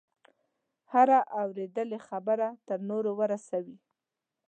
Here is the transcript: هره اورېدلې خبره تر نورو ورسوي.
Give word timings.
هره 0.91 1.19
اورېدلې 1.41 1.99
خبره 2.07 2.47
تر 2.67 2.79
نورو 2.89 3.11
ورسوي. 3.19 3.77